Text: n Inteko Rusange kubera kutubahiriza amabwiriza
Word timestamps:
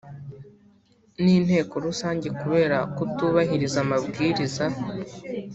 n 1.23 1.25
Inteko 1.37 1.73
Rusange 1.85 2.27
kubera 2.39 2.77
kutubahiriza 2.95 3.77
amabwiriza 3.85 4.65